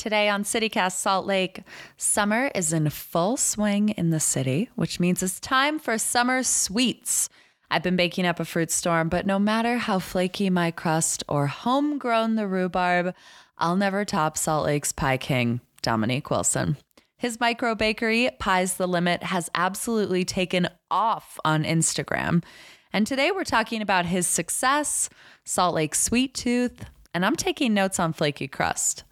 [0.00, 1.62] Today on CityCast Salt Lake,
[1.98, 7.28] summer is in full swing in the city, which means it's time for summer sweets.
[7.70, 11.48] I've been baking up a fruit storm, but no matter how flaky my crust or
[11.48, 13.14] homegrown the rhubarb,
[13.58, 16.78] I'll never top Salt Lake's Pie King, Dominique Wilson.
[17.18, 22.42] His micro bakery, Pies the Limit, has absolutely taken off on Instagram.
[22.90, 25.10] And today we're talking about his success,
[25.44, 29.04] Salt Lake Sweet Tooth, and I'm taking notes on flaky crust.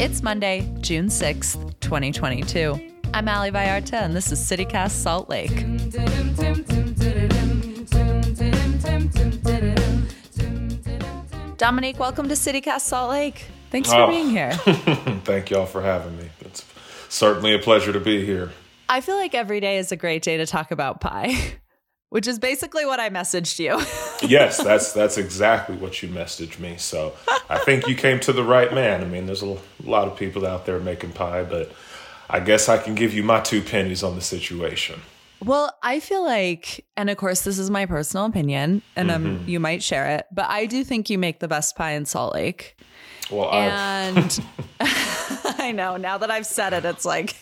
[0.00, 2.80] It's Monday, June 6th, 2022.
[3.12, 5.50] I'm Ali Vallarta, and this is CityCast Salt Lake.
[11.56, 13.46] Dominique, welcome to CityCast Salt Lake.
[13.70, 14.08] Thanks for Oh.
[14.08, 14.52] being here.
[15.24, 16.30] Thank y'all for having me.
[16.40, 16.64] It's
[17.08, 18.52] certainly a pleasure to be here.
[18.88, 21.36] I feel like every day is a great day to talk about pie,
[22.10, 23.80] which is basically what I messaged you.
[24.28, 26.76] Yes, that's that's exactly what you messaged me.
[26.76, 27.14] So
[27.48, 29.00] I think you came to the right man.
[29.00, 31.70] I mean, there's a lot of people out there making pie, but
[32.28, 35.00] I guess I can give you my two pennies on the situation.
[35.44, 39.60] Well, I feel like, and of course, this is my personal opinion, and um, you
[39.60, 42.76] might share it, but I do think you make the best pie in Salt Lake.
[43.30, 44.40] Well, And
[44.80, 47.36] I know now that I've said it, it's like,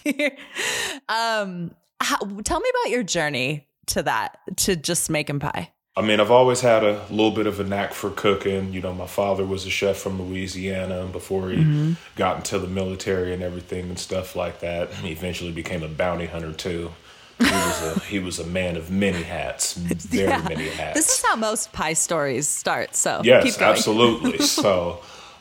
[1.08, 1.70] um,
[2.00, 5.72] how, tell me about your journey to that, to just making pie.
[5.98, 8.72] I mean, I've always had a little bit of a knack for cooking.
[8.74, 11.92] You know, my father was a chef from Louisiana before he mm-hmm.
[12.16, 14.92] got into the military and everything and stuff like that.
[14.92, 16.92] He eventually became a bounty hunter too.
[17.38, 20.42] He was a he was a man of many hats, very Yeah.
[20.48, 20.94] many hats.
[20.94, 22.94] This is how most pie stories start.
[22.94, 24.38] So Yes, absolutely.
[24.46, 25.00] so,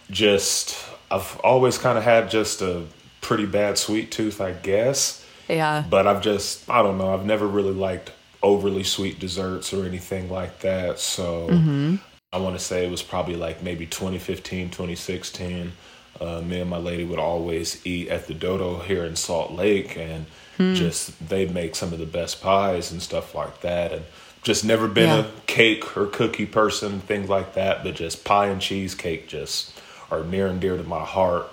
[0.09, 0.77] just
[1.11, 2.83] I've always kind of had just a
[3.21, 5.25] pretty bad sweet tooth, I guess.
[5.49, 5.83] Yeah.
[5.89, 7.13] But I've just I don't know.
[7.13, 8.11] I've never really liked
[8.45, 10.99] overly sweet desserts or anything like that.
[10.99, 11.95] So Mm-hmm.
[12.31, 15.71] I want to say it was probably like maybe 2015, 2016.
[16.19, 19.97] Uh, me and my lady would always eat at the Dodo here in Salt Lake,
[19.97, 20.25] and
[20.57, 20.73] Hmm.
[20.73, 23.91] just they make some of the best pies and stuff like that.
[23.91, 24.05] And
[24.43, 25.25] just never been Yeah.
[25.25, 27.83] a cake or cookie person, things like that.
[27.83, 29.73] But just pie and cheesecake just
[30.11, 31.47] are near and dear to my heart.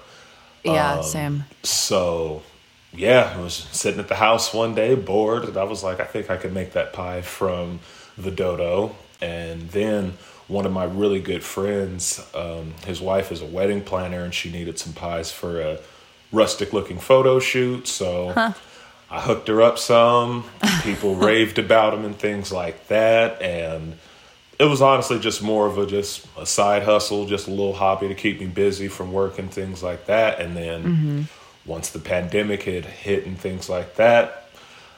[0.65, 1.45] Yeah, Um, same.
[1.65, 2.43] So,
[2.95, 6.05] yeah, I was sitting at the house one day, bored, and I was like, I
[6.05, 7.81] think I could make that pie from
[8.19, 8.95] the dodo.
[9.21, 10.15] And then
[10.49, 14.51] one of my really good friends, um, his wife is a wedding planner, and she
[14.51, 15.79] needed some pies for a
[16.33, 17.87] rustic looking photo shoot.
[17.87, 18.33] So
[19.11, 20.45] I hooked her up some.
[20.83, 23.41] People raved about them and things like that.
[23.41, 23.99] And
[24.59, 28.09] it was honestly just more of a just a side hustle, just a little hobby
[28.09, 30.41] to keep me busy from work and things like that.
[30.41, 30.85] And then
[31.67, 34.49] once the pandemic had hit and things like that,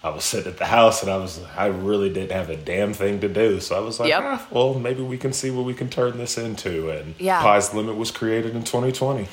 [0.02, 2.92] I was sitting at the house and I was I really didn't have a damn
[2.92, 3.60] thing to do.
[3.60, 4.22] So I was like, Yep.
[4.24, 6.90] ah, well, maybe we can see what we can turn this into.
[6.90, 7.40] And Yeah.
[7.42, 9.28] Pies Limit was created in 2020.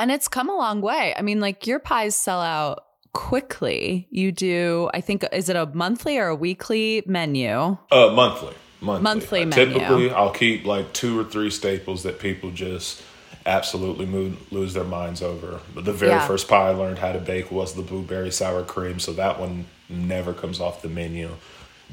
[0.00, 1.14] And it's come a long way.
[1.16, 4.06] I mean, like your pies sell out quickly.
[4.10, 7.76] You do, I think, is it a monthly or a weekly menu?
[7.90, 8.54] Uh, monthly.
[8.80, 9.02] Monthly.
[9.02, 9.66] Monthly Uh, menu.
[9.74, 13.02] Typically, I'll keep like two or three staples that people just
[13.48, 14.06] absolutely
[14.50, 15.60] lose their minds over.
[15.74, 16.26] But the very Yeah.
[16.26, 19.66] first pie I learned how to bake was the blueberry sour cream, so that one
[19.88, 21.30] never comes off the menu.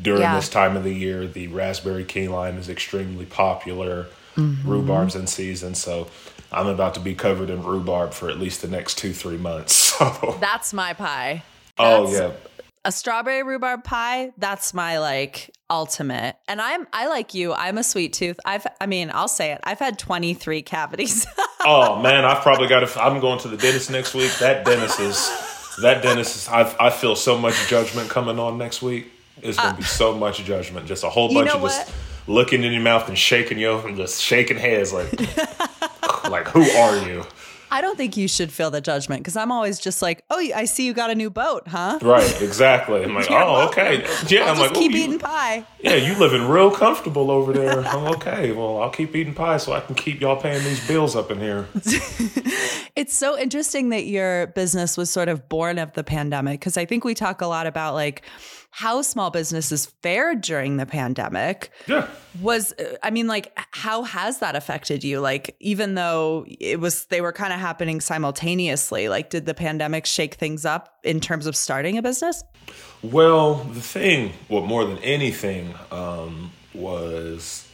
[0.02, 0.36] During Yeah.
[0.36, 4.08] this time of the year, the raspberry key lime is extremely popular.
[4.38, 4.70] Mm-hmm.
[4.70, 6.08] Rhubarb's in season, so
[6.52, 9.84] I'm about to be covered in rhubarb for at least the next two, three months.
[9.96, 11.44] So, That's my pie.
[11.80, 12.32] oh yeah,
[12.86, 16.36] A strawberry rhubarb pie, that's my like ultimate.
[16.48, 17.52] And I'm I like you.
[17.54, 18.40] I'm a sweet tooth.
[18.46, 19.60] I've I mean, I'll say it.
[19.64, 21.26] I've had 23 cavities.
[21.68, 23.04] Oh man, I've probably got to.
[23.04, 24.32] I'm going to the dentist next week.
[24.38, 25.76] That dentist is.
[25.82, 26.48] That dentist is.
[26.48, 29.12] I I feel so much judgment coming on next week.
[29.42, 30.86] It's gonna be so much judgment.
[30.86, 31.96] Just a whole Uh, bunch of just what?
[32.36, 35.12] looking in your mouth and shaking you and just shaking heads like,
[36.30, 37.24] like who are you?
[37.76, 40.64] I don't think you should feel the judgment because I'm always just like, oh, I
[40.64, 42.00] see you got a new boat, huh?
[42.02, 43.04] Right, exactly.
[43.04, 43.98] I'm like, oh, okay,
[44.30, 44.46] yeah.
[44.50, 45.66] I'm just like, keep "Ooh, you- eating pie.
[45.82, 47.80] Yeah, you living real comfortable over there.
[47.86, 48.54] I'm okay.
[48.54, 51.40] Well, I'll keep eating pie so I can keep y'all paying these bills up in
[51.42, 51.68] here.
[52.96, 56.86] It's so interesting that your business was sort of born of the pandemic because I
[56.86, 58.24] think we talk a lot about like
[58.72, 61.72] how small businesses fared during the pandemic.
[61.88, 62.08] Yeah.
[62.42, 65.20] Was I mean like how has that affected you?
[65.20, 70.06] Like even though it was they were kind of happening simultaneously, like did the pandemic
[70.06, 72.44] shake things up in terms of starting a business?
[73.02, 77.65] Well, the thing, well more than anything, um, was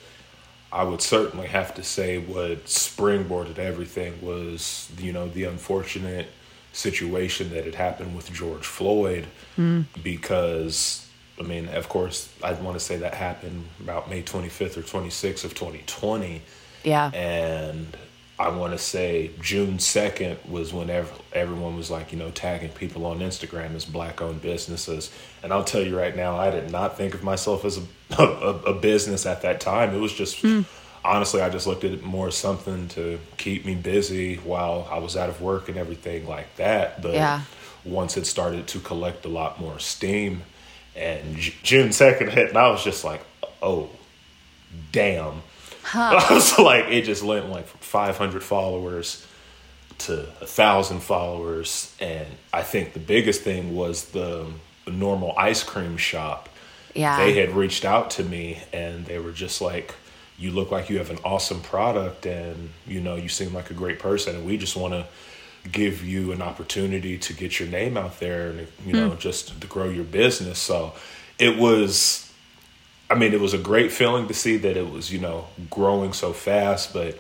[0.73, 6.27] I would certainly have to say what springboarded everything was, you know, the unfortunate
[6.73, 9.27] situation that had happened with George Floyd.
[9.57, 9.85] Mm.
[10.01, 11.07] Because,
[11.39, 15.43] I mean, of course, I'd want to say that happened about May 25th or 26th
[15.43, 16.41] of 2020.
[16.83, 17.11] Yeah.
[17.13, 17.97] And
[18.41, 23.05] I want to say June 2nd was whenever everyone was like, you know, tagging people
[23.05, 25.11] on Instagram as black owned businesses.
[25.43, 27.83] And I'll tell you right now, I did not think of myself as a,
[28.17, 29.93] a, a business at that time.
[29.93, 30.65] It was just, mm.
[31.05, 34.97] honestly, I just looked at it more as something to keep me busy while I
[34.97, 36.99] was out of work and everything like that.
[37.03, 37.41] But yeah.
[37.85, 40.41] once it started to collect a lot more steam
[40.95, 43.21] and June 2nd hit, and I was just like,
[43.61, 43.89] oh,
[44.91, 45.43] damn
[45.83, 46.19] Huh.
[46.29, 49.25] I was like, it just went like from 500 followers
[49.99, 54.47] to a thousand followers, and I think the biggest thing was the,
[54.85, 56.49] the normal ice cream shop.
[56.95, 59.93] Yeah, they had reached out to me, and they were just like,
[60.37, 63.73] "You look like you have an awesome product, and you know, you seem like a
[63.73, 65.05] great person, and we just want to."
[65.71, 69.19] give you an opportunity to get your name out there and you know mm.
[69.19, 70.91] just to grow your business so
[71.37, 72.30] it was
[73.11, 76.13] I mean, it was a great feeling to see that it was, you know, growing
[76.13, 77.17] so fast, but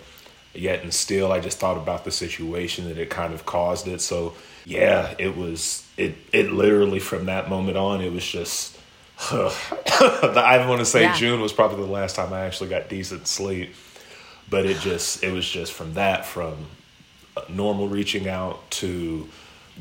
[0.53, 3.99] yet and still, I just thought about the situation that it kind of caused it.
[3.99, 4.33] So,
[4.65, 8.77] yeah, it was, it, it literally from that moment on, it was just,
[9.31, 11.15] I want to say yeah.
[11.15, 13.75] June was probably the last time I actually got decent sleep.
[14.49, 16.67] But it just, it was just from that, from
[17.49, 19.27] normal reaching out to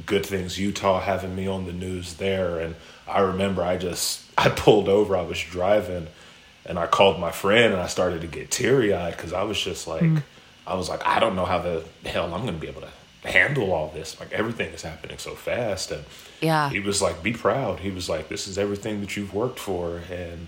[0.07, 2.59] Good Things Utah having me on the news there.
[2.61, 2.75] And
[3.09, 6.07] I remember I just, I pulled over, I was driving,
[6.65, 9.61] and I called my friend and I started to get teary eyed because I was
[9.61, 10.23] just like, mm.
[10.67, 13.29] I was like, I don't know how the hell I'm going to be able to
[13.29, 14.19] handle all this.
[14.21, 15.91] Like everything is happening so fast.
[15.91, 16.05] And
[16.41, 17.81] yeah, he was like, be proud.
[17.81, 20.01] He was like, this is everything that you've worked for.
[20.11, 20.47] And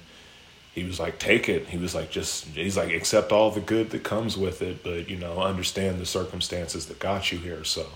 [0.75, 1.69] he was like, take it.
[1.69, 5.11] He was like, just, he's like, accept all the good that comes with it, but,
[5.11, 7.63] you know, understand the circumstances that got you here.
[7.65, 7.87] So,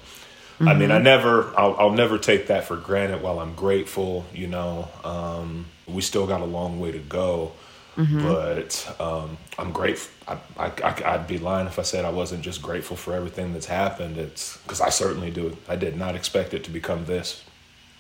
[0.56, 0.68] Mm-hmm.
[0.68, 1.04] I mean, I mm-hmm.
[1.04, 3.22] never, I'll, I'll never take that for granted.
[3.22, 7.52] While I'm grateful, you know, um, we still got a long way to go.
[7.96, 8.22] Mm-hmm.
[8.22, 10.12] But um, I'm grateful.
[10.58, 13.66] I, I, would be lying if I said I wasn't just grateful for everything that's
[13.66, 14.18] happened.
[14.18, 15.56] It's because I certainly do.
[15.68, 17.42] I did not expect it to become this.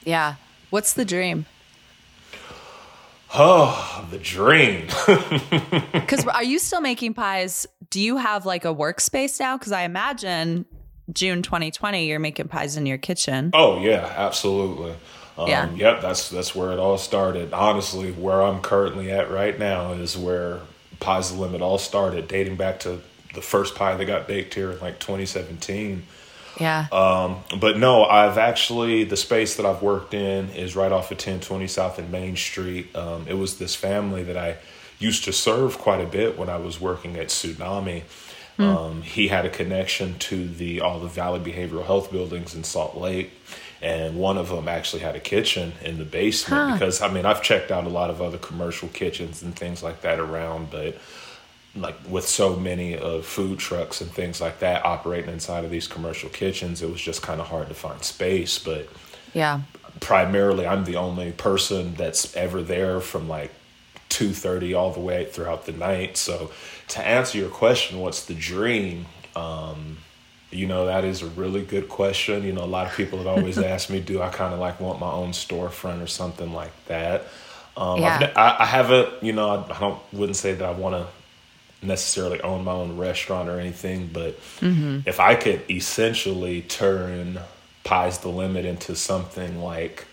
[0.04, 0.36] Yeah.
[0.70, 1.46] What's the dream?
[3.34, 4.88] Oh, the dream.
[5.92, 7.66] Because are you still making pies?
[7.90, 9.58] Do you have like a workspace now?
[9.58, 10.64] Because I imagine
[11.12, 13.50] June 2020, you're making pies in your kitchen.
[13.54, 14.94] Oh yeah, absolutely.
[15.38, 15.70] Um, yeah.
[15.70, 17.52] Yep, that's that's where it all started.
[17.52, 20.60] Honestly, where I'm currently at right now is where
[21.00, 23.00] Pies the Limit all started, dating back to
[23.34, 26.04] the first pie that got baked here in like 2017.
[26.58, 26.86] Yeah.
[26.90, 31.18] Um, but no, I've actually the space that I've worked in is right off of
[31.18, 32.96] 1020 South and Main Street.
[32.96, 34.56] Um, it was this family that I
[34.98, 38.04] used to serve quite a bit when I was working at Tsunami.
[38.58, 38.64] Mm.
[38.64, 42.96] Um, he had a connection to the all the Valley Behavioral Health buildings in Salt
[42.96, 43.32] Lake,
[43.82, 46.70] and one of them actually had a kitchen in the basement.
[46.70, 46.72] Huh.
[46.74, 50.00] Because I mean, I've checked out a lot of other commercial kitchens and things like
[50.02, 50.96] that around, but
[51.74, 55.86] like with so many of food trucks and things like that operating inside of these
[55.86, 58.58] commercial kitchens, it was just kind of hard to find space.
[58.58, 58.88] But
[59.34, 59.60] yeah,
[60.00, 63.52] primarily, I'm the only person that's ever there from like
[64.16, 66.16] two thirty all the way throughout the night.
[66.16, 66.50] So
[66.88, 69.04] to answer your question, what's the dream?
[69.34, 69.98] Um,
[70.50, 72.42] you know, that is a really good question.
[72.42, 74.80] You know, a lot of people have always asked me, do I kind of like
[74.80, 77.24] want my own storefront or something like that?
[77.76, 78.32] Um, yeah.
[78.34, 82.40] I, I haven't, you know, I, I don't wouldn't say that I want to necessarily
[82.40, 85.00] own my own restaurant or anything, but mm-hmm.
[85.06, 87.38] if I could essentially turn
[87.84, 90.06] Pies the Limit into something like,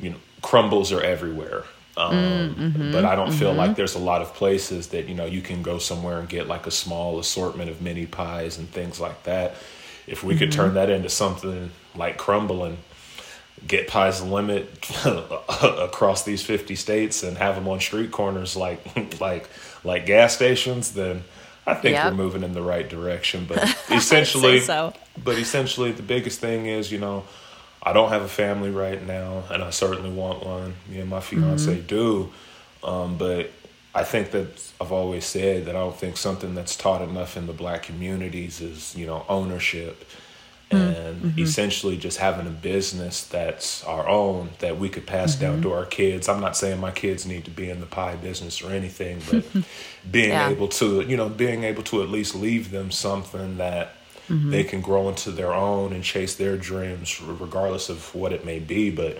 [0.00, 1.62] you know, Crumbls are everywhere.
[1.98, 3.38] Um, mm, mm-hmm, but I don't mm-hmm.
[3.38, 6.28] feel like there's a lot of places that you know you can go somewhere and
[6.28, 9.56] get like a small assortment of mini pies and things like that.
[10.06, 10.38] If we mm-hmm.
[10.38, 12.78] could turn that into something like crumbling,
[13.66, 18.80] get pies limit across these 50 states and have them on street corners like
[19.20, 19.48] like
[19.82, 21.24] like gas stations, then
[21.66, 22.12] I think yep.
[22.12, 23.44] we're moving in the right direction.
[23.48, 24.94] But essentially, so.
[25.22, 27.24] but essentially, the biggest thing is you know
[27.82, 30.74] I don't have a family right now, and I certainly want one.
[30.88, 31.86] Me and my fiance mm-hmm.
[31.86, 32.32] do,
[32.82, 33.50] um, but
[33.94, 37.46] I think that I've always said that I don't think something that's taught enough in
[37.46, 40.04] the black communities is you know ownership
[40.70, 41.38] mm, and mm-hmm.
[41.40, 45.44] essentially just having a business that's our own that we could pass mm-hmm.
[45.44, 46.28] down to our kids.
[46.28, 49.44] I'm not saying my kids need to be in the pie business or anything, but
[50.10, 50.50] being yeah.
[50.50, 53.94] able to, you know, being able to at least leave them something that
[54.28, 54.50] mm-hmm.
[54.50, 58.58] they can grow into their own and chase their dreams regardless of what it may
[58.58, 59.18] be but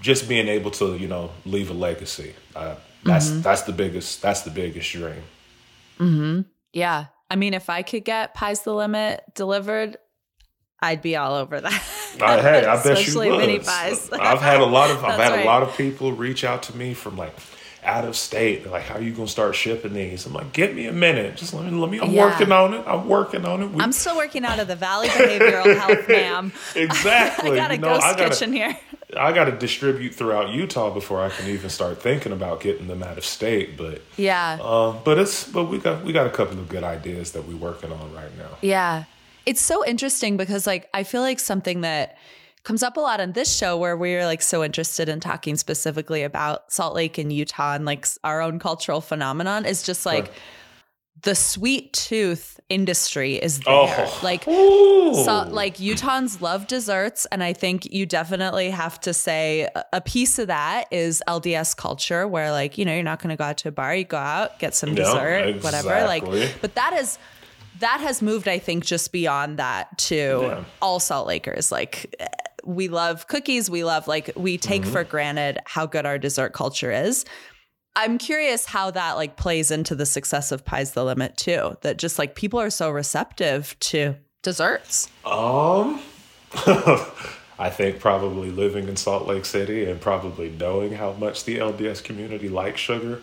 [0.00, 3.42] just being able to you know leave a legacy uh, that's mm-hmm.
[3.42, 5.22] that's the biggest that's the biggest dream
[5.98, 6.40] mm-hmm.
[6.72, 9.96] yeah i mean if i could get pies the limit delivered
[10.82, 11.84] I'd be all over that.
[12.18, 13.68] Uh, hey, I bet you would.
[13.68, 15.44] I've had a lot of I've had right.
[15.44, 17.34] a lot of people reach out to me from like
[17.84, 18.62] out of state.
[18.62, 20.26] They're like, how are you gonna start shipping these?
[20.26, 21.36] I'm like, give me a minute.
[21.36, 22.26] Just let me let me I'm Yeah.
[22.26, 22.84] working on it.
[22.86, 23.70] I'm working on it.
[23.70, 26.52] We- I'm still working out of the Valley Behavioral Health, ma'am.
[26.76, 27.52] exactly.
[27.52, 28.76] I got a You know, ghost I gotta- kitchen here.
[29.16, 33.02] I got to distribute throughout Utah before I can even start thinking about getting them
[33.02, 33.76] out of state.
[33.76, 34.58] But Yeah.
[34.62, 37.56] uh, but it's but we got we got a couple of good ideas that we're
[37.56, 38.50] working on right now.
[38.60, 39.04] Yeah.
[39.46, 42.18] It's so interesting because like I feel like something that
[42.62, 46.22] comes up a lot on this show where we're like so interested in talking specifically
[46.22, 50.34] about Salt Lake and Utah and like our own cultural phenomenon is just like Sure.
[51.22, 53.86] the sweet tooth industry is oh.
[53.86, 54.06] there.
[54.08, 54.20] Oh.
[54.22, 60.00] Like so, like Utahns love desserts, and I think you definitely have to say a-
[60.00, 63.44] piece of that is LDS culture, where like you know you're not going to go
[63.44, 65.90] out to a bar, you go out get some Yeah, dessert, whatever.
[65.94, 66.40] exactly.
[66.40, 67.18] Like, but that is
[67.80, 70.64] that has moved, I think, just beyond that to Yeah.
[70.82, 71.72] all Salt Lakers.
[71.72, 72.14] Like
[72.64, 74.92] we love cookies, we love like we take Mm-hmm.
[74.92, 77.24] for granted how good our dessert culture is.
[77.96, 81.76] I'm curious how that like plays into the success of Pies the Limit too.
[81.82, 85.08] That just like people are so receptive to desserts.
[85.24, 86.00] Um,
[87.58, 92.02] I think probably living in Salt Lake City and probably knowing how much the LDS
[92.02, 93.20] community likes sugar,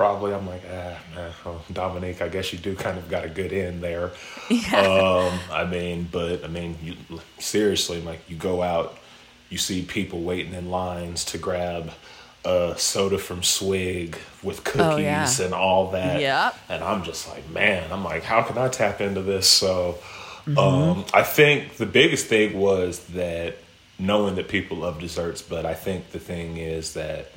[0.00, 3.28] probably I'm like, ah, nah, oh, Dominique, I guess you do kind of got a
[3.28, 4.12] good end there.
[4.74, 6.96] Um, I mean, but I mean, you
[7.38, 8.96] seriously, like you go out,
[9.50, 11.92] you see people waiting in lines to grab
[12.46, 15.28] a soda from Swig with cookies Oh, yeah.
[15.44, 16.18] and all that.
[16.18, 16.56] Yep.
[16.70, 19.46] And I'm just like, man, I'm like, how can I tap into this?
[19.46, 19.98] So
[20.56, 23.58] um, I think the biggest thing was that
[23.98, 27.30] knowing that people love desserts, but I think the thing is that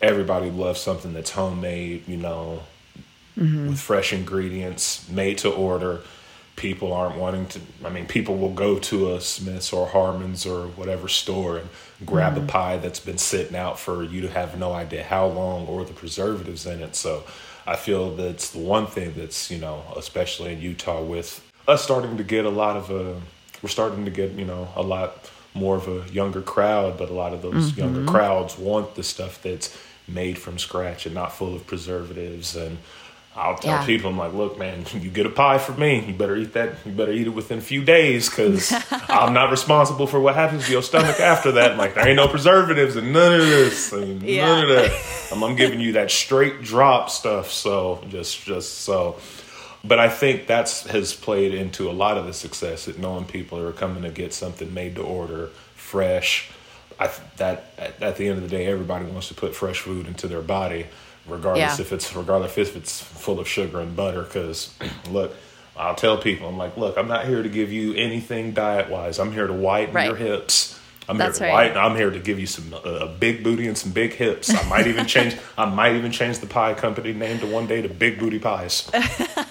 [0.00, 2.62] everybody loves something that's homemade, you know,
[3.36, 3.68] mm-hmm.
[3.68, 6.00] with fresh ingredients, made to order.
[6.56, 10.68] People aren't wanting to, I mean, people will go to a Smith's or Harmon's or
[10.68, 11.68] whatever store and
[12.04, 12.46] grab a mm-hmm.
[12.46, 15.92] pie that's been sitting out for you to have no idea how long or the
[15.92, 16.96] preservatives in it.
[16.96, 17.24] So
[17.66, 22.16] I feel that's the one thing that's, you know, especially in Utah with us starting
[22.16, 23.20] to get a lot of a,
[23.60, 27.14] we're starting to get, you know, a lot more of a younger crowd, but a
[27.14, 28.08] lot of those younger mm-hmm.
[28.08, 29.76] crowds want the stuff that's
[30.08, 32.54] made from scratch and not full of preservatives.
[32.56, 32.78] And
[33.34, 33.84] I'll tell Yeah.
[33.86, 36.02] people, I'm like, look, man, you get a pie from me.
[36.06, 36.74] You better eat that.
[36.86, 38.72] You better eat it within a few days because
[39.08, 41.72] I'm not responsible for what happens to your stomach after that.
[41.72, 43.92] I'm like, there ain't no preservatives and none of this.
[43.92, 45.28] I mean, None of that.
[45.32, 47.50] I'm, I'm giving you that straight drop stuff.
[47.50, 49.16] So just, just so.
[49.84, 53.58] But I think that's has played into a lot of the success that knowing people
[53.58, 56.50] are coming to get something made to order, fresh.
[56.98, 60.06] I that at, at the end of the day, everybody wants to put fresh food
[60.06, 60.86] into their body,
[61.26, 61.84] regardless Yeah.
[61.84, 64.22] if it's regardless if it's full of sugar and butter.
[64.22, 64.74] Because
[65.10, 65.34] look,
[65.76, 69.18] I'll tell people, I'm like, look, I'm not here to give you anything diet wise.
[69.18, 70.06] I'm here to whiten Right.
[70.06, 70.72] your hips.
[71.08, 71.66] I'm That's here to right.
[71.74, 71.78] whiten.
[71.78, 74.52] I'm here to give you some uh, a big booty and some big hips.
[74.52, 75.36] I might even change.
[75.58, 78.90] I might even change the pie company name to one day to Big Booty Pies.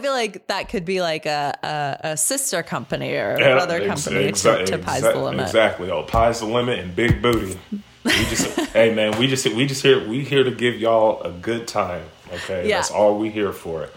[0.00, 1.54] I feel like that could be like a,
[2.02, 5.14] a, a sister company or a Yeah, brother ex- company exa- to, to Pies the
[5.14, 5.46] Limit.
[5.46, 5.90] Exactly.
[5.90, 7.58] Oh, pies the limit and big booty.
[8.04, 11.30] We just, hey man, we just we just here we here to give y'all a
[11.30, 12.04] good time.
[12.32, 12.76] Okay, Yeah.
[12.78, 13.88] that's all we here for.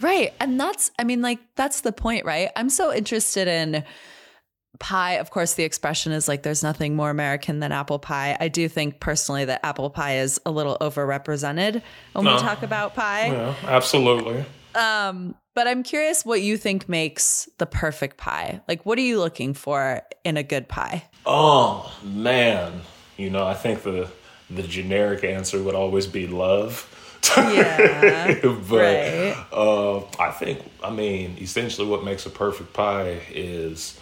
[0.00, 0.32] Right.
[0.38, 2.50] And that's, I mean, like, that's the point, right?
[2.54, 3.82] I'm so interested in
[4.78, 5.12] pie.
[5.14, 8.36] Of course, the expression is like, there's nothing more American than apple pie.
[8.38, 11.80] I do think personally that apple pie is a little overrepresented
[12.12, 13.28] when we talk about pie.
[13.28, 14.44] Yeah, absolutely.
[14.76, 18.60] But I'm curious what you think makes the perfect pie.
[18.68, 21.04] Like, what are you looking for in a good pie?
[21.24, 22.82] Oh man,
[23.16, 24.08] you know I think the
[24.50, 26.92] the generic answer would always be love.
[27.36, 28.38] Yeah.
[28.42, 29.46] but Right.
[29.52, 33.98] uh, I think I mean essentially what makes a perfect pie is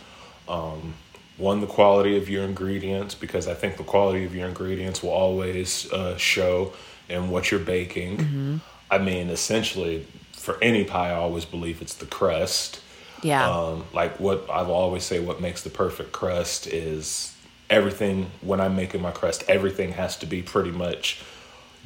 [0.49, 0.95] um,
[1.39, 5.11] one the quality of your ingredients because I think the quality of your ingredients will
[5.11, 6.73] always uh, show
[7.09, 8.61] in what you're baking.
[8.91, 10.07] I mean essentially
[10.45, 12.81] for any pie I always believe it's the crust.
[13.23, 13.49] Yeah.
[13.49, 17.35] Um, like what I've always say, what makes the perfect crust is
[17.71, 18.31] everything.
[18.43, 21.23] When I'm making my crust, everything has to be pretty much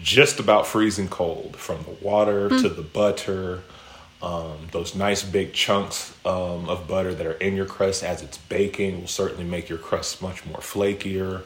[0.03, 3.62] just about freezing cold, from the water to the butter.
[4.21, 8.37] Um, those nice big chunks um, of butter that are in your crust as it's
[8.37, 11.45] baking will certainly make your crust much more flakier.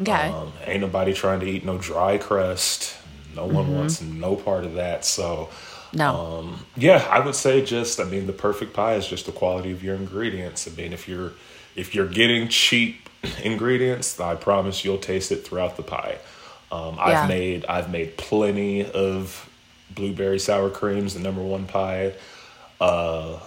[0.00, 0.28] okay.
[0.28, 2.94] Um, ain't nobody trying to eat no dry crust.
[3.34, 5.04] No one wants no part of that.
[5.04, 5.48] So,
[5.92, 6.14] no.
[6.14, 9.72] um, yeah, I would say just I mean the perfect pie is just the quality
[9.72, 10.68] of your ingredients.
[10.68, 11.32] I mean if you're
[11.76, 13.08] if you're getting cheap
[13.42, 16.18] ingredients, I promise you'll taste it throughout the pie.
[16.72, 19.48] Um, I've made I've made plenty of
[19.94, 22.14] blueberry sour creams, the number one pie.
[22.80, 23.38] Uh,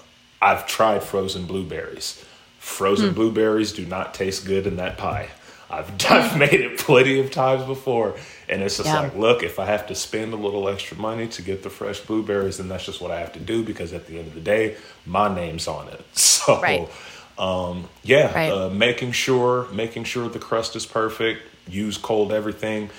[0.41, 2.23] I've tried frozen blueberries.
[2.59, 5.29] Frozen blueberries do not taste good in that pie.
[5.79, 8.15] I've, I've made it plenty of times before.
[8.49, 9.01] And it's just Yeah.
[9.01, 11.99] like, look, if I have to spend a little extra money to get the fresh
[12.01, 14.41] blueberries, then that's just what I have to do because at the end of the
[14.41, 14.75] day,
[15.05, 16.01] my name's on it.
[16.13, 16.89] So, Right.
[17.37, 18.51] um, yeah, Right.
[18.51, 21.41] uh, making sure making sure the crust is perfect.
[21.69, 22.89] Use cold everything.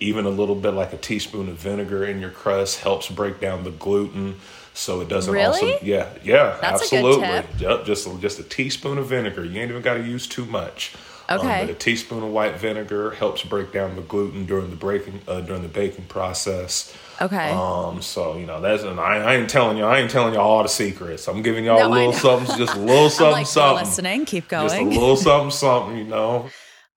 [0.00, 3.64] Even a little bit like a teaspoon of vinegar in your crust helps break down
[3.64, 4.36] the gluten,
[4.74, 5.46] so it doesn't Really?
[5.74, 9.44] also yeah yeah That's absolutely yep just just a teaspoon of vinegar.
[9.44, 10.94] You ain't even got to use too much.
[11.30, 15.20] Um, but a teaspoon of white vinegar helps break down the gluten during the breaking
[15.28, 16.92] uh, during the baking process.
[17.22, 17.50] Okay.
[17.50, 20.62] Um, so you know that's and I, I ain't telling you I ain't telling y'all
[20.62, 21.28] the secrets.
[21.28, 23.84] I'm giving y'all No, a little something, just a little something, like, something.
[23.86, 24.24] listening.
[24.24, 24.68] Keep going.
[24.68, 26.48] Just a little something, something, you know.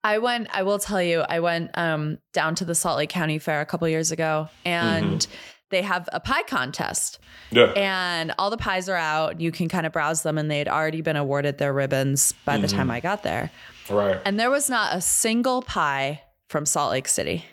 [0.02, 3.38] I went, I will tell you, I went um, down to the Salt Lake County
[3.38, 5.32] Fair a couple years ago and Mm-hmm.
[5.70, 7.18] they have a pie contest.
[7.50, 7.72] Yeah.
[7.76, 9.40] And all the pies are out.
[9.40, 12.66] You can kind of browse them, and they'd already been awarded their ribbons by the
[12.66, 12.76] Mm-hmm.
[12.76, 13.50] time I got there.
[13.90, 14.20] Right.
[14.24, 17.44] And there was not a single pie from Salt Lake City.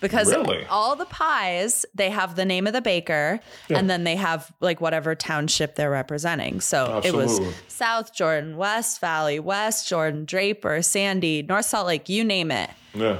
[0.00, 0.66] Because Really?
[0.66, 3.38] all the pies, they have the name of the baker
[3.68, 3.78] Yeah.
[3.78, 6.60] and then they have like whatever township they're representing.
[6.60, 12.24] So it was South Jordan, West Valley, West Jordan, Draper, Sandy, North Salt Lake, you
[12.24, 12.70] name it.
[12.94, 13.18] Yeah.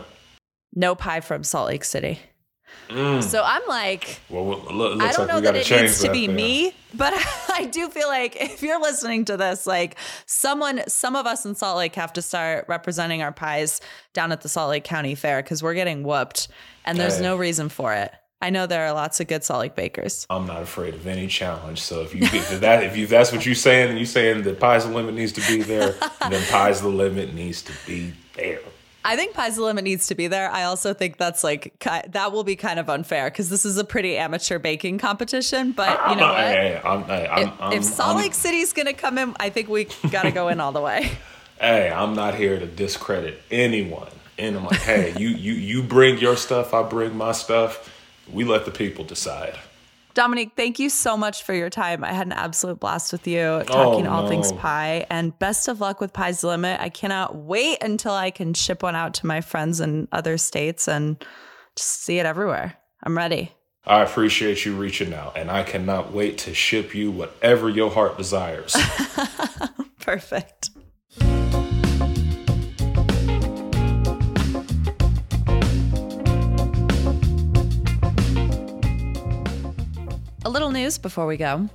[0.74, 2.18] No pie from Salt Lake City.
[2.88, 3.22] Mm.
[3.22, 6.00] So I'm like, Well, well, it loo- I don't like know we that it needs
[6.02, 7.14] to be me, but
[7.58, 11.54] I do feel like if you're listening to this, like someone, some of us in
[11.54, 13.80] Salt Lake have to start representing our pies
[14.12, 16.48] down at the Salt Lake County Fair because we're getting whooped
[16.84, 17.22] and there's Hey.
[17.22, 18.12] no reason for it.
[18.40, 20.26] I know there are lots of good Salt Lake bakers.
[20.28, 21.80] I'm not afraid of any challenge.
[21.80, 24.58] So if you if that if you that's what you're saying, and you're saying that
[24.58, 25.92] pies the limit needs to be there,
[26.28, 28.58] then pies the limit needs to be there.
[29.04, 30.50] I think Pies the Limit needs to be there.
[30.50, 33.84] I also think that's like, that will be kind of unfair because this is a
[33.84, 35.72] pretty amateur baking competition.
[35.72, 36.44] But uh, you know not, what?
[36.44, 39.34] Hey, I'm, hey, I'm, if, I'm, if Salt I'm- Lake City's going to come in,
[39.40, 41.10] I think we got to go in all the way.
[41.60, 44.08] hey, I'm not here to discredit anyone.
[44.38, 47.90] And I'm like, hey, you you you bring your stuff, I bring my stuff.
[48.32, 49.58] We let the people decide.
[50.14, 52.04] Dominique, thank you so much for your time.
[52.04, 55.06] I had an absolute blast with you talking oh, all things pie.
[55.08, 56.80] And best of luck with Pie's Limit.
[56.80, 60.86] I cannot wait until I can ship one out to my friends in other states
[60.86, 61.24] and
[61.76, 62.76] just see it everywhere.
[63.02, 63.52] I'm ready.
[63.84, 68.16] I appreciate you reaching out, and I cannot wait to ship you whatever your heart
[68.16, 68.76] desires.
[70.00, 70.70] Perfect.
[80.52, 81.70] Little news before we go.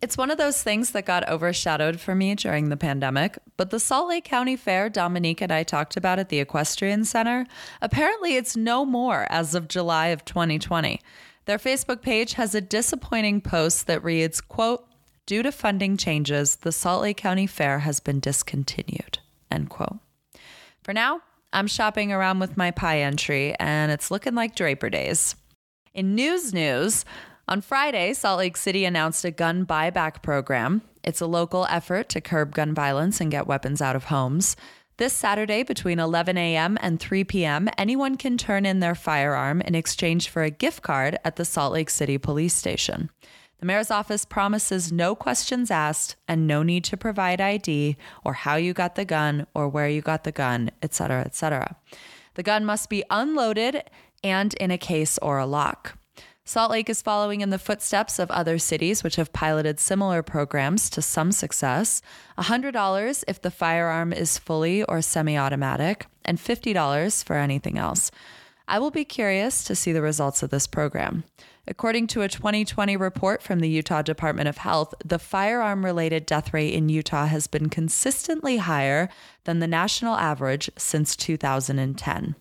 [0.00, 3.78] It's one of those things that got overshadowed for me during the pandemic, but the
[3.78, 7.46] Salt Lake County Fair Dominique and I talked about at the Equestrian Center,
[7.82, 11.00] apparently it's no more as of July of 2020.
[11.44, 14.86] Their Facebook page has a disappointing post that reads, quote,
[15.26, 19.18] Due to funding changes, the Salt Lake County Fair has been discontinued.
[19.50, 19.98] End quote.
[20.82, 21.20] For now,
[21.52, 25.36] I'm shopping around with my pie entry, and it's looking like Draper Days.
[25.94, 27.04] In news news,
[27.46, 30.82] on Friday, Salt Lake City announced a gun buyback program.
[31.02, 34.56] It's a local effort to curb gun violence and get weapons out of homes.
[34.96, 36.78] This Saturday, between 11 a.m.
[36.80, 41.18] and 3 p.m., anyone can turn in their firearm in exchange for a gift card
[41.24, 43.10] at the Salt Lake City Police Station.
[43.58, 48.56] The mayor's office promises no questions asked and no need to provide ID or how
[48.56, 51.76] you got the gun or where you got the gun, etc., etc.
[52.34, 53.82] The gun must be unloaded
[54.22, 55.98] and in a case or a lock.
[56.46, 60.90] Salt Lake is following in the footsteps of other cities which have piloted similar programs
[60.90, 62.02] to some success.
[62.36, 68.10] $100 if the firearm is fully or semi automatic, and $50 for anything else.
[68.68, 71.24] I will be curious to see the results of this program.
[71.66, 76.52] According to a 2020 report from the Utah Department of Health, the firearm related death
[76.52, 79.08] rate in Utah has been consistently higher
[79.44, 82.34] than the national average since 2010.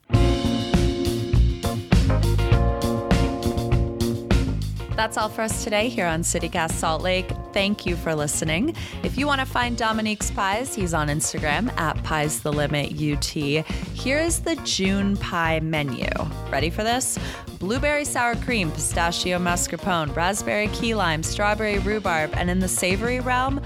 [4.95, 7.25] That's all for us today here on CityCast Salt Lake.
[7.51, 8.75] Thank you for listening.
[9.01, 13.25] If you want to find Dominique's Pies, he's on Instagram at Pies the Limit UT.
[13.25, 16.10] Here is the June pie menu.
[16.51, 17.17] Ready for this?
[17.58, 23.60] Blueberry sour cream, pistachio mascarpone, raspberry key lime, strawberry rhubarb, and in the savory realm,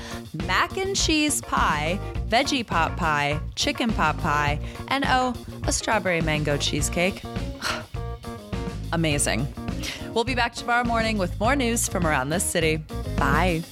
[0.45, 6.55] mac and cheese pie, veggie pot pie, chicken pot pie, and oh, a strawberry mango
[6.55, 7.21] cheesecake.
[8.93, 9.45] Amazing.
[10.13, 12.77] We'll be back tomorrow morning with more news from around this city.
[13.17, 13.63] Bye.